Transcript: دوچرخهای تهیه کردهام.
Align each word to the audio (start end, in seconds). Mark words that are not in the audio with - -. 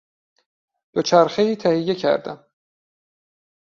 دوچرخهای 0.93 1.55
تهیه 1.55 1.95
کردهام. 1.95 2.45